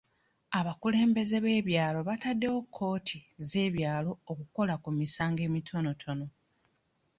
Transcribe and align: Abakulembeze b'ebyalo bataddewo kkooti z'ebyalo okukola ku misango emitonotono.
Abakulembeze 0.59 1.35
b'ebyalo 1.43 1.99
bataddewo 2.09 2.59
kkooti 2.65 3.17
z'ebyalo 3.47 4.11
okukola 4.31 4.73
ku 4.83 4.89
misango 4.99 5.39
emitonotono. 5.47 6.25